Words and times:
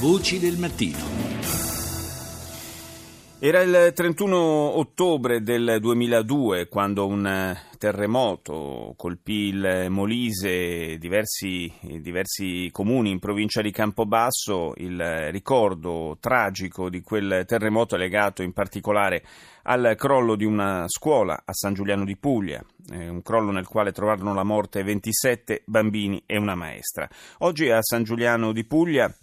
Voci 0.00 0.38
del 0.38 0.56
mattino. 0.56 0.96
Era 3.38 3.60
il 3.60 3.92
31 3.94 4.34
ottobre 4.38 5.42
del 5.42 5.76
2002 5.78 6.68
quando 6.68 7.06
un 7.06 7.54
terremoto 7.76 8.94
colpì 8.96 9.48
il 9.48 9.86
Molise, 9.90 10.96
diversi, 10.96 11.70
diversi 12.00 12.70
comuni 12.72 13.10
in 13.10 13.18
provincia 13.18 13.60
di 13.60 13.70
Campobasso. 13.70 14.72
Il 14.76 15.30
ricordo 15.32 16.16
tragico 16.18 16.88
di 16.88 17.02
quel 17.02 17.44
terremoto 17.46 17.96
è 17.96 17.98
legato 17.98 18.42
in 18.42 18.54
particolare 18.54 19.22
al 19.64 19.94
crollo 19.98 20.34
di 20.34 20.46
una 20.46 20.84
scuola 20.88 21.42
a 21.44 21.52
San 21.52 21.74
Giuliano 21.74 22.06
di 22.06 22.16
Puglia, 22.16 22.64
un 22.92 23.20
crollo 23.20 23.50
nel 23.50 23.66
quale 23.66 23.92
trovarono 23.92 24.32
la 24.32 24.44
morte 24.44 24.82
27 24.82 25.62
bambini 25.66 26.22
e 26.24 26.38
una 26.38 26.54
maestra. 26.54 27.06
Oggi 27.40 27.68
a 27.68 27.82
San 27.82 28.02
Giuliano 28.02 28.52
di 28.52 28.64
Puglia 28.64 29.14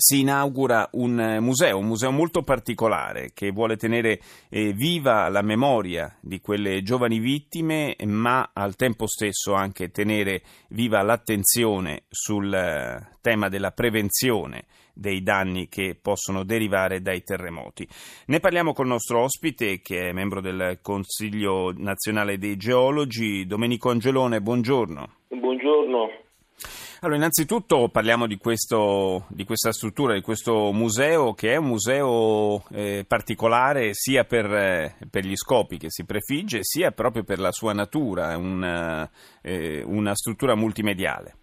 si 0.00 0.20
inaugura 0.20 0.88
un 0.92 1.20
eh, 1.20 1.40
museo, 1.40 1.76
un 1.76 1.86
museo 1.86 2.10
molto 2.10 2.42
particolare 2.42 3.32
che 3.34 3.50
vuole 3.50 3.76
tenere 3.76 4.18
eh, 4.48 4.72
viva 4.72 5.28
la 5.28 5.42
memoria 5.42 6.16
di 6.20 6.40
quelle 6.40 6.82
giovani 6.82 7.18
vittime, 7.18 7.94
ma 8.06 8.50
al 8.54 8.76
tempo 8.76 9.06
stesso 9.06 9.52
anche 9.52 9.90
tenere 9.90 10.42
viva 10.70 11.02
l'attenzione 11.02 12.04
sul 12.08 12.52
eh, 12.52 13.18
tema 13.20 13.50
della 13.50 13.72
prevenzione 13.72 14.64
dei 14.94 15.22
danni 15.22 15.68
che 15.68 15.98
possono 16.00 16.44
derivare 16.44 17.02
dai 17.02 17.22
terremoti. 17.22 17.86
Ne 18.26 18.40
parliamo 18.40 18.72
col 18.72 18.86
nostro 18.86 19.22
ospite 19.22 19.80
che 19.80 20.08
è 20.08 20.12
membro 20.12 20.40
del 20.40 20.78
Consiglio 20.80 21.72
nazionale 21.76 22.38
dei 22.38 22.56
geologi, 22.56 23.46
Domenico 23.46 23.90
Angelone, 23.90 24.40
buongiorno. 24.40 25.08
Buongiorno. 25.28 26.19
Allora, 27.02 27.16
innanzitutto 27.16 27.88
parliamo 27.88 28.26
di, 28.26 28.36
questo, 28.36 29.24
di, 29.30 29.44
questa 29.44 29.72
struttura, 29.72 30.12
di 30.12 30.20
questo 30.20 30.70
museo 30.70 31.32
che 31.32 31.54
è 31.54 31.56
un 31.56 31.64
museo 31.64 32.62
eh, 32.74 33.06
particolare 33.08 33.94
sia 33.94 34.24
per, 34.24 34.44
eh, 34.44 34.96
per, 35.10 35.24
gli 35.24 35.34
scopi 35.34 35.78
che 35.78 35.86
si 35.88 36.04
prefigge, 36.04 36.58
sia 36.60 36.90
proprio 36.90 37.22
per 37.22 37.38
la 37.38 37.52
sua 37.52 37.72
natura, 37.72 38.36
una, 38.36 39.08
eh, 39.42 39.82
una 39.82 40.14
struttura 40.14 40.54
multimediale. 40.54 41.36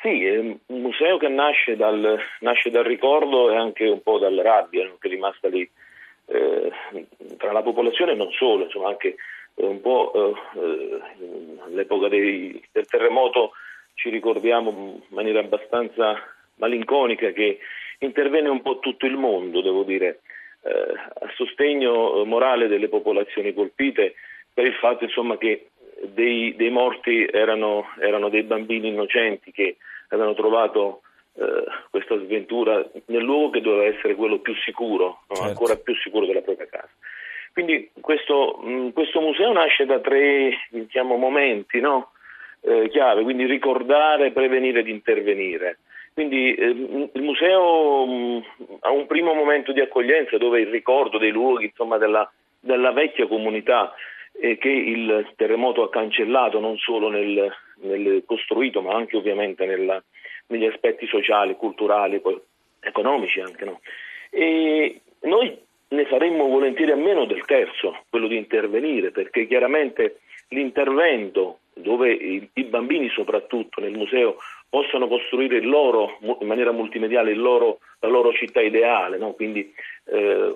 Sì, 0.00 0.24
è 0.24 0.38
un 0.38 0.58
museo 0.64 1.18
che 1.18 1.28
nasce 1.28 1.76
dal, 1.76 2.18
nasce 2.40 2.70
dal, 2.70 2.84
ricordo 2.84 3.50
e 3.50 3.56
anche 3.56 3.84
un 3.84 4.00
po' 4.00 4.18
dalla 4.18 4.40
rabbia 4.40 4.90
che 4.98 5.08
è 5.08 5.10
rimasta 5.10 5.48
lì 5.48 5.70
eh, 6.28 6.72
tra 7.36 7.52
la 7.52 7.62
popolazione 7.62 8.12
e 8.12 8.16
non 8.16 8.30
solo, 8.30 8.64
insomma 8.64 8.88
anche 8.88 9.16
un 9.56 9.82
po' 9.82 10.34
eh, 10.54 10.98
all'epoca 11.66 12.08
dei, 12.08 12.58
del 12.72 12.86
terremoto 12.86 13.52
ci 14.02 14.10
ricordiamo 14.10 14.70
in 14.70 15.14
maniera 15.14 15.38
abbastanza 15.38 16.20
malinconica 16.56 17.30
che 17.30 17.60
intervenne 18.00 18.48
un 18.48 18.60
po' 18.60 18.80
tutto 18.80 19.06
il 19.06 19.16
mondo, 19.16 19.60
devo 19.60 19.84
dire, 19.84 20.22
eh, 20.64 20.70
a 20.70 21.30
sostegno 21.36 22.24
morale 22.24 22.66
delle 22.66 22.88
popolazioni 22.88 23.54
colpite 23.54 24.14
per 24.52 24.66
il 24.66 24.74
fatto 24.74 25.04
insomma, 25.04 25.38
che 25.38 25.68
dei, 26.02 26.56
dei 26.56 26.70
morti 26.70 27.24
erano, 27.30 27.86
erano, 28.00 28.28
dei 28.28 28.42
bambini 28.42 28.88
innocenti 28.88 29.52
che 29.52 29.76
avevano 30.08 30.34
trovato 30.34 31.02
eh, 31.34 31.64
questa 31.88 32.18
sventura 32.18 32.84
nel 33.06 33.22
luogo 33.22 33.50
che 33.50 33.60
doveva 33.60 33.84
essere 33.84 34.16
quello 34.16 34.40
più 34.40 34.54
sicuro, 34.64 35.20
no? 35.28 35.36
certo. 35.36 35.48
ancora 35.48 35.76
più 35.76 35.94
sicuro 35.94 36.26
della 36.26 36.42
propria 36.42 36.66
casa. 36.66 36.90
Quindi 37.52 37.88
questo, 38.00 38.58
mh, 38.60 38.88
questo 38.94 39.20
museo 39.20 39.52
nasce 39.52 39.86
da 39.86 40.00
tre 40.00 40.50
diciamo, 40.70 41.14
momenti, 41.14 41.78
no? 41.78 42.10
Eh, 42.62 42.88
chiave, 42.90 43.22
quindi 43.22 43.44
ricordare, 43.44 44.32
prevenire 44.32 44.80
ed 44.80 44.88
intervenire. 44.88 45.78
Quindi 46.14 46.54
eh, 46.54 46.66
il 47.12 47.22
museo 47.22 48.06
mh, 48.06 48.12
mm, 48.12 48.38
ha 48.80 48.90
un 48.90 49.06
primo 49.06 49.34
momento 49.34 49.72
di 49.72 49.80
accoglienza 49.80 50.36
dove 50.38 50.60
il 50.60 50.68
ricordo 50.68 51.18
dei 51.18 51.30
luoghi 51.30 51.66
insomma, 51.66 51.96
della, 51.98 52.30
della, 52.60 52.92
vecchia 52.92 53.26
comunità 53.26 53.94
eh, 54.38 54.58
che 54.58 54.68
il 54.68 55.32
terremoto 55.36 55.82
ha 55.82 55.90
cancellato 55.90 56.60
non 56.60 56.76
solo 56.76 57.08
nel, 57.08 57.50
nel 57.80 58.22
costruito 58.26 58.82
ma 58.82 58.94
anche 58.94 59.16
ovviamente 59.16 59.64
nella, 59.64 60.02
negli 60.48 60.66
aspetti 60.66 61.06
sociali, 61.06 61.56
culturali, 61.56 62.20
poi, 62.20 62.38
economici 62.80 63.40
anche. 63.40 63.64
No? 63.64 63.80
E 64.30 65.00
noi 65.22 65.58
ne 65.88 66.06
faremmo 66.06 66.46
volentieri 66.46 66.92
a 66.92 66.96
meno 66.96 67.24
del 67.24 67.44
terzo, 67.44 68.04
quello 68.08 68.26
di 68.26 68.36
intervenire, 68.36 69.10
perché 69.10 69.46
chiaramente 69.46 70.20
l'intervento 70.48 71.58
dove 71.74 72.12
i, 72.12 72.48
i, 72.52 72.64
bambini 72.64 73.08
soprattutto 73.08 73.80
nel 73.80 73.92
museo 73.92 74.36
possono 74.68 75.08
costruire 75.08 75.60
loro, 75.60 76.18
in 76.40 76.46
maniera 76.46 76.72
multimediale 76.72 77.34
loro, 77.34 77.80
la 78.00 78.08
loro 78.08 78.32
città 78.32 78.60
ideale, 78.60 79.18
no? 79.18 79.32
quindi 79.32 79.72
eh, 80.04 80.52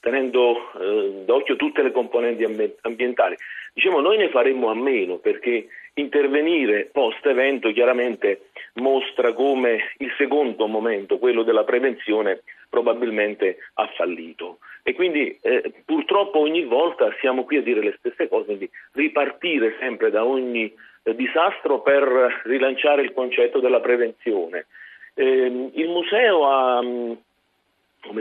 tenendo 0.00 0.56
eh, 0.78 1.24
d'occhio 1.24 1.56
tutte 1.56 1.82
le 1.82 1.90
componenti 1.90 2.44
ambientali. 2.82 3.36
Diciamo, 3.72 4.00
noi 4.00 4.18
ne 4.18 4.28
faremmo 4.28 4.68
a 4.68 4.74
meno 4.74 5.16
perché 5.16 5.68
intervenire 5.94 6.88
post 6.92 7.24
evento 7.26 7.70
chiaramente 7.72 8.48
mostra 8.74 9.32
come 9.32 9.94
il 9.98 10.12
secondo 10.16 10.66
momento, 10.66 11.18
quello 11.18 11.42
della 11.42 11.64
prevenzione, 11.64 12.42
probabilmente 12.72 13.58
ha 13.74 13.86
fallito. 13.94 14.56
E 14.82 14.94
quindi 14.94 15.38
eh, 15.42 15.70
purtroppo 15.84 16.38
ogni 16.38 16.64
volta 16.64 17.14
siamo 17.20 17.44
qui 17.44 17.58
a 17.58 17.62
dire 17.62 17.82
le 17.82 17.94
stesse 17.98 18.28
cose, 18.28 18.46
quindi 18.46 18.70
ripartire 18.94 19.76
sempre 19.78 20.10
da 20.10 20.24
ogni 20.24 20.72
eh, 21.02 21.14
disastro 21.14 21.82
per 21.82 22.40
rilanciare 22.44 23.02
il 23.02 23.12
concetto 23.12 23.60
della 23.60 23.80
prevenzione. 23.80 24.68
Eh, 25.14 25.70
il 25.74 25.88
museo 25.88 26.48
ha, 26.48 26.82
mm, 26.82 27.12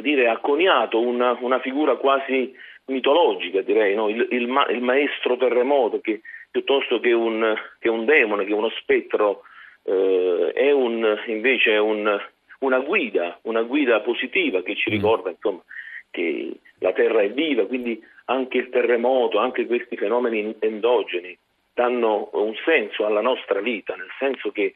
dire, 0.02 0.38
coniato 0.42 1.00
una, 1.00 1.38
una, 1.40 1.60
figura 1.62 1.96
quasi 1.96 2.54
mitologica, 2.88 3.62
direi, 3.62 3.96
no? 3.96 4.10
il, 4.10 4.28
il, 4.32 4.50
ma, 4.50 4.66
il, 4.68 4.82
maestro 4.82 5.38
terremoto 5.38 6.02
che 6.02 6.20
piuttosto 6.52 7.00
che 7.00 7.14
un, 7.14 7.56
che 7.80 7.88
un 7.88 8.04
demone, 8.04 8.44
che 8.44 8.52
uno 8.52 8.70
spettro, 8.82 9.44
eh, 9.84 10.52
è 10.54 10.72
un, 10.72 11.18
invece 11.28 11.78
un, 11.78 12.20
una 12.62 12.80
guida, 12.80 13.40
una 13.44 13.62
guida 13.62 14.02
positiva 14.02 14.62
che 14.62 14.76
ci 14.76 14.90
mm. 14.90 14.94
ricorda 14.94 15.30
insomma, 15.30 15.64
che 16.10 16.52
la 16.80 16.94
Terra 16.94 17.22
è 17.22 17.32
viva, 17.32 17.66
quindi 17.66 18.02
anche 18.26 18.58
il 18.58 18.70
terremoto, 18.70 19.38
anche 19.38 19.66
questi 19.66 19.98
fenomeni 19.98 20.56
endogeni 20.60 21.38
danno 21.74 22.30
un 22.34 22.54
senso 22.66 23.06
alla 23.06 23.22
nostra 23.22 23.62
vita, 23.62 23.96
nel 23.96 24.12
senso 24.20 24.52
che 24.52 24.74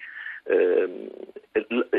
eh, 0.47 0.89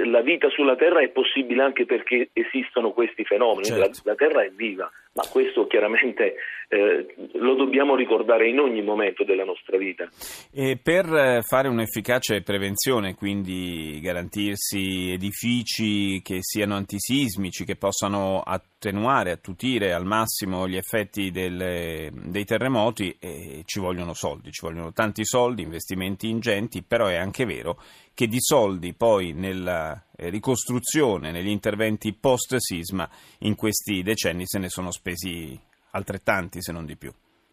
la 0.04 0.20
vita 0.20 0.48
sulla 0.50 0.76
Terra 0.76 1.00
è 1.00 1.08
possibile 1.08 1.62
anche 1.62 1.84
perché 1.84 2.30
esistono 2.32 2.92
questi 2.92 3.24
fenomeni, 3.24 3.66
certo. 3.66 4.00
la, 4.04 4.10
la, 4.10 4.14
Terra 4.14 4.42
è 4.42 4.50
viva, 4.50 4.90
ma 5.16 5.26
questo 5.30 5.66
chiaramente 5.66 6.34
eh, 6.68 7.06
lo 7.34 7.54
dobbiamo 7.54 7.96
ricordare 7.96 8.48
in 8.48 8.58
ogni 8.58 8.82
momento 8.82 9.24
della 9.24 9.44
nostra 9.44 9.78
vita. 9.78 10.08
E 10.52 10.78
per 10.82 11.42
fare 11.42 11.68
un'efficace 11.68 12.42
prevenzione, 12.42 13.14
quindi 13.14 13.98
garantirsi 14.02 15.10
edifici 15.10 16.20
che 16.22 16.38
siano 16.40 16.74
antisismici, 16.74 17.64
che 17.64 17.76
possano 17.76 18.42
attenuare, 18.44 19.30
attutire 19.30 19.94
al 19.94 20.04
massimo 20.04 20.68
gli 20.68 20.76
effetti 20.76 21.30
delle, 21.30 22.10
dei 22.12 22.44
terremoti, 22.44 23.16
eh, 23.18 23.62
ci 23.64 23.80
vogliono 23.80 24.12
soldi, 24.12 24.50
ci 24.50 24.66
vogliono 24.66 24.92
tanti 24.92 25.24
soldi, 25.24 25.62
investimenti 25.62 26.28
ingenti, 26.28 26.82
però 26.82 27.06
è 27.06 27.16
anche 27.16 27.46
vero 27.46 27.80
che 28.12 28.26
di 28.26 28.40
soldi 28.40 28.94
poi 28.94 29.34
nella 29.34 30.02
eh, 30.15 30.15
ricostruzione, 30.16 31.30
negli 31.30 31.48
interventi 31.48 32.14
post-sisma, 32.14 33.08
in 33.40 33.54
questi 33.54 34.02
decenni 34.02 34.44
se 34.46 34.58
ne 34.58 34.68
sono 34.68 34.90
spesi 34.90 35.58
altrettanti, 35.92 36.60
se 36.60 36.72
non 36.72 36.84
di 36.84 36.96
più. 36.96 37.10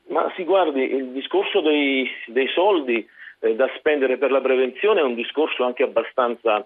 Ma 0.07 0.31
si 0.35 0.44
guardi, 0.44 0.81
il 0.81 1.12
discorso 1.12 1.62
dei, 1.62 2.07
dei 2.28 2.47
soldi 2.47 3.07
eh, 3.40 3.56
da 3.56 3.68
spendere 3.78 4.18
per 4.18 4.31
la 4.31 4.41
prevenzione 4.41 5.00
è 5.00 5.03
un 5.03 5.16
discorso 5.16 5.63
anche 5.63 5.84
abbastanza 5.84 6.66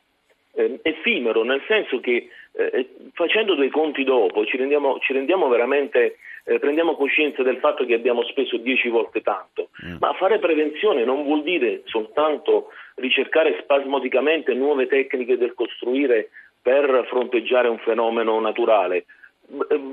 eh, 0.57 0.79
effimero, 0.81 1.43
nel 1.43 1.61
senso 1.67 1.99
che 1.99 2.27
eh, 2.53 2.89
facendo 3.13 3.53
dei 3.55 3.69
conti 3.69 4.03
dopo 4.03 4.45
ci 4.45 4.57
rendiamo, 4.57 4.97
ci 4.99 5.13
rendiamo 5.13 5.47
veramente, 5.47 6.17
eh, 6.43 6.57
prendiamo 6.57 6.95
coscienza 6.95 7.43
del 7.43 7.57
fatto 7.57 7.85
che 7.85 7.93
abbiamo 7.93 8.23
speso 8.23 8.57
dieci 8.57 8.89
volte 8.89 9.21
tanto, 9.21 9.69
mm. 9.85 9.97
ma 9.99 10.13
fare 10.13 10.39
prevenzione 10.39 11.05
non 11.05 11.23
vuol 11.23 11.43
dire 11.43 11.83
soltanto 11.85 12.69
ricercare 12.95 13.59
spasmodicamente 13.61 14.53
nuove 14.53 14.87
tecniche 14.87 15.37
del 15.37 15.53
costruire 15.53 16.29
per 16.59 17.05
fronteggiare 17.07 17.67
un 17.67 17.77
fenomeno 17.77 18.39
naturale. 18.39 19.05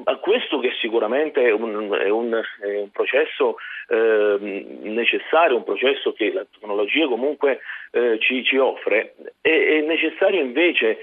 A 0.05 0.17
questo 0.17 0.59
che 0.59 0.73
sicuramente 0.81 1.41
è 1.45 1.53
un, 1.53 1.93
è 1.93 2.09
un, 2.09 2.43
è 2.61 2.77
un 2.77 2.91
processo 2.91 3.57
eh, 3.89 4.67
necessario, 4.83 5.57
un 5.57 5.65
processo 5.65 6.13
che 6.13 6.33
la 6.33 6.45
tecnologia 6.51 7.07
comunque 7.07 7.61
eh, 7.93 8.19
ci, 8.19 8.43
ci, 8.43 8.57
offre, 8.57 9.15
è, 9.41 9.49
è 9.49 9.81
necessario 9.83 10.41
invece 10.41 10.99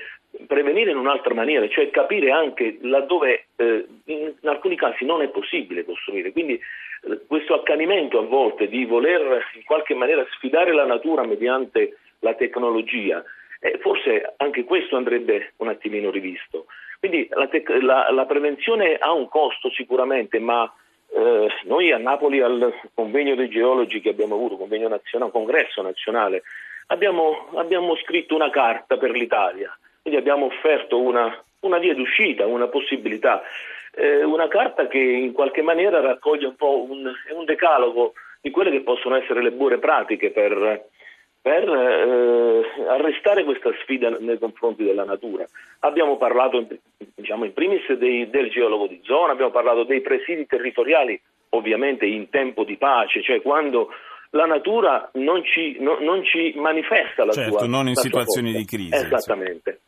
prevenire 0.48 0.92
in 0.92 0.98
un'altra 0.98 1.34
maniera, 1.34 1.68
cioè 1.70 1.90
capire 1.90 2.32
anche 2.32 2.78
laddove 2.82 3.46
eh, 3.56 3.86
in, 4.06 4.34
alcuni 4.44 4.76
casi 4.76 5.06
non 5.06 5.22
è 5.22 5.30
possibile 5.30 5.86
costruire. 5.86 6.34
Quindi 6.34 6.54
eh, 6.54 7.22
questo 7.28 7.54
accanimento 7.54 8.20
a 8.20 8.24
volte 8.24 8.68
di 8.68 8.86
voler 8.86 9.46
in 9.54 9.64
qualche 9.64 9.94
maniera 9.94 10.26
sfidare 10.32 10.74
la 10.74 10.86
natura 10.86 11.26
mediante 11.26 11.98
la 12.20 12.34
tecnologia 12.36 13.24
E 13.64 13.78
forse 13.80 14.34
anche 14.38 14.64
questo 14.64 14.96
andrebbe 14.98 15.54
un 15.58 15.68
attimino 15.68 16.10
rivisto. 16.10 16.66
Quindi 17.02 17.28
la, 17.32 17.48
tec- 17.48 17.82
la, 17.82 18.12
la 18.12 18.26
prevenzione 18.28 18.94
ha 18.94 19.12
un 19.12 19.28
costo 19.28 19.72
sicuramente, 19.72 20.38
ma 20.38 20.72
eh, 21.12 21.48
noi 21.64 21.92
a 21.92 21.98
Napoli 21.98 22.42
al 22.42 22.72
convegno 22.94 23.34
dei 23.34 23.50
geologi 23.50 24.02
che 24.02 24.10
abbiamo 24.10 24.36
avuto, 24.36 24.56
convegno 24.56 24.88
nazionale, 24.88 25.32
congresso 25.32 25.82
nazionale, 25.82 26.44
abbiamo, 26.88 27.48
abbiamo 27.56 27.96
scritto 27.96 28.36
una 28.36 28.52
carta 28.52 28.98
per 28.98 29.10
l'Italia, 29.10 29.76
quindi 30.04 30.20
abbiamo 30.20 30.46
offerto 30.46 31.02
una, 31.02 31.44
una 31.62 31.80
via 31.80 31.96
d'uscita, 31.96 32.46
una 32.46 32.68
possibilità, 32.68 33.42
eh, 33.96 34.24
una 34.24 34.48
carta 34.48 34.86
che 34.86 35.00
in 35.00 35.32
qualche 35.32 35.64
maniera 35.64 36.02
raccoglie 36.02 36.46
un 36.46 36.56
po' 36.56 36.84
un, 36.88 37.12
un 37.34 37.46
decalogo 37.46 38.14
di 38.42 38.52
quelle 38.52 38.70
che 38.70 38.82
possono 38.82 39.16
essere 39.16 39.42
le 39.42 39.52
buone 39.52 39.80
pratiche 39.80 40.30
per, 40.30 40.86
per 41.42 41.68
eh, 41.68 42.86
arrestare 42.88 43.44
questa 43.44 43.72
sfida 43.82 44.10
nei 44.20 44.38
confronti 44.38 44.84
della 44.84 45.06
natura. 45.06 45.46
Abbiamo 45.80 46.18
parlato 46.18 46.68
diciamo, 47.16 47.46
in 47.46 47.54
primis 47.54 47.92
dei, 47.94 48.30
del 48.30 48.52
geologo 48.52 48.88
di 48.88 49.00
zona, 49.04 49.32
abbiamo 49.32 49.52
parlato 49.52 49.84
dei 49.84 50.02
presidi 50.02 50.46
territoriali, 50.46 51.20
ovviamente 51.50 52.06
in 52.06 52.30
tempo 52.30 52.64
di 52.64 52.78
pace, 52.78 53.24
cioè 53.24 53.42
quando 53.42 53.90
la 54.32 54.46
natura 54.46 55.10
non 55.16 55.44
ci, 55.44 55.78
no, 55.80 55.98
non 56.00 56.24
ci 56.24 56.54
manifesta 56.56 57.26
la 57.26 57.32
certo, 57.32 57.58
sua 57.58 57.68
non 57.68 57.88
in 57.88 57.96
situazioni 57.96 58.54
di 58.54 58.64
crisi. 58.64 58.94
Esattamente. 58.94 59.80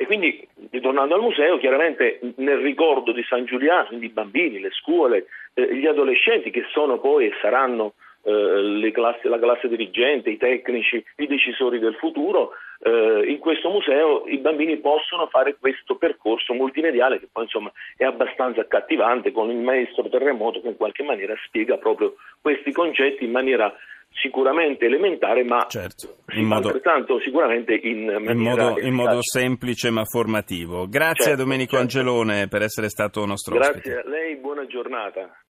E 0.00 0.06
quindi, 0.06 0.46
ritornando 0.70 1.16
al 1.16 1.20
museo, 1.20 1.58
chiaramente 1.58 2.20
nel 2.36 2.58
ricordo 2.58 3.12
di 3.12 3.22
San 3.24 3.44
Giuliano, 3.44 3.88
quindi 3.88 4.06
i 4.06 4.10
bambini, 4.10 4.60
le 4.60 4.70
scuole, 4.70 5.26
eh, 5.54 5.74
gli 5.74 5.86
adolescenti 5.86 6.50
che 6.50 6.64
sono 6.72 6.98
poi 6.98 7.26
e 7.26 7.32
saranno 7.42 7.94
eh, 8.22 8.90
classi, 8.92 9.28
la 9.28 9.38
classe 9.38 9.68
dirigente, 9.68 10.30
i 10.30 10.36
tecnici, 10.36 11.02
i 11.16 11.26
decisori 11.26 11.78
del 11.78 11.94
futuro, 11.94 12.52
eh, 12.80 13.24
in 13.26 13.38
questo 13.38 13.70
museo 13.70 14.24
i 14.26 14.38
bambini 14.38 14.76
possono 14.78 15.26
fare 15.26 15.56
questo 15.58 15.96
percorso 15.96 16.54
multimediale 16.54 17.18
che 17.18 17.28
poi 17.30 17.44
insomma 17.44 17.72
è 17.96 18.04
abbastanza 18.04 18.60
accattivante 18.60 19.32
con 19.32 19.50
il 19.50 19.58
maestro 19.58 20.08
terremoto 20.08 20.60
che 20.60 20.68
in 20.68 20.76
qualche 20.76 21.02
maniera 21.02 21.34
spiega 21.46 21.76
proprio 21.76 22.14
questi 22.40 22.70
concetti 22.72 23.24
in 23.24 23.32
maniera 23.32 23.74
sicuramente 24.10 24.86
elementare, 24.86 25.44
ma 25.44 25.66
certo, 25.68 26.18
in 26.34 26.46
modo, 26.46 26.68
altrettanto 26.68 27.20
sicuramente 27.20 27.74
in, 27.74 28.08
in, 28.26 28.38
modo, 28.38 28.78
in 28.80 28.94
modo, 28.94 29.18
semplice 29.22 29.90
ma 29.90 30.04
formativo. 30.04 30.88
Grazie 30.88 31.24
certo, 31.24 31.40
a 31.40 31.44
Domenico 31.44 31.76
certo. 31.76 31.98
Angelone 31.98 32.48
per 32.48 32.62
essere 32.62 32.88
stato 32.88 33.24
nostro 33.24 33.54
Grazie 33.54 33.74
ospite. 33.76 33.94
Grazie 33.94 34.08
a 34.08 34.10
lei, 34.10 34.36
buona 34.36 34.66
giornata. 34.66 35.42